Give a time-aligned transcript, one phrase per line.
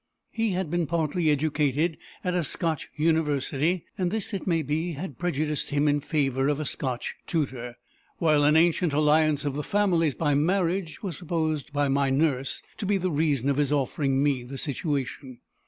[0.31, 5.19] He had been partly educated at a Scotch university; and this, it may be, had
[5.19, 7.77] prejudiced him in favour of a Scotch tutor;
[8.17, 12.87] while an ancient alliance of the families by marriage was supposed by my nurse to
[12.87, 15.37] be the reason of his offering me the situation.